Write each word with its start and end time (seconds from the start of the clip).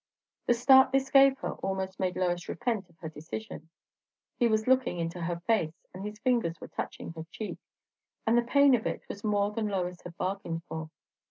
The 0.47 0.55
start 0.55 0.91
this 0.91 1.11
gave 1.11 1.37
her 1.41 1.53
almost 1.57 1.99
made 1.99 2.15
Lois 2.15 2.49
repent 2.49 2.89
of 2.89 2.97
her 3.01 3.09
decision; 3.09 3.69
he 4.39 4.47
was 4.47 4.65
looking 4.65 4.97
into 4.97 5.21
her 5.21 5.41
face, 5.41 5.85
and 5.93 6.03
his 6.03 6.17
fingers 6.17 6.59
were 6.59 6.69
touching 6.69 7.11
her 7.13 7.27
cheek, 7.29 7.59
and 8.25 8.35
the 8.35 8.41
pain 8.41 8.73
of 8.73 8.87
it 8.87 9.03
was 9.07 9.23
more 9.23 9.51
than 9.51 9.67
Lois 9.67 10.01
had 10.01 10.17
bargained 10.17 10.63
for. 10.63 10.89